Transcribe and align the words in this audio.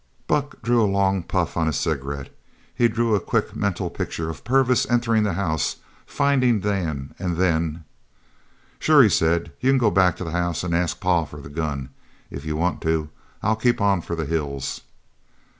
Buck 0.25 0.59
drew 0.63 0.81
a 0.83 0.89
long 0.89 1.21
puff 1.21 1.55
on 1.55 1.67
his 1.67 1.75
cigarette. 1.75 2.35
He 2.73 2.87
drew 2.87 3.13
a 3.13 3.19
quick 3.19 3.55
mental 3.55 3.91
picture 3.91 4.31
of 4.31 4.43
Purvis 4.43 4.89
entering 4.89 5.21
the 5.21 5.33
house, 5.33 5.75
finding 6.07 6.59
Dan, 6.61 7.13
and 7.19 7.37
then 7.37 7.83
"Sure," 8.79 9.03
he 9.03 9.09
said, 9.09 9.51
"you 9.59 9.69
c'n 9.69 9.77
go 9.77 9.91
back 9.91 10.15
to 10.17 10.23
the 10.23 10.31
house 10.31 10.63
an' 10.63 10.73
ask 10.73 10.99
pa 10.99 11.23
for 11.25 11.39
the 11.39 11.49
gun, 11.49 11.89
if 12.31 12.45
you 12.45 12.55
want 12.55 12.81
to. 12.81 13.11
I'll 13.43 13.55
keep 13.55 13.79
on 13.79 14.01
for 14.01 14.15
the 14.15 14.25
hills." 14.25 14.81